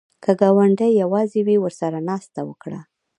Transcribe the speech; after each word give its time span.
که 0.23 0.31
ګاونډی 0.41 0.91
یواځې 1.03 1.39
وي، 1.47 1.57
ورسره 1.61 1.97
ناسته 2.09 2.41
وکړه 2.49 2.79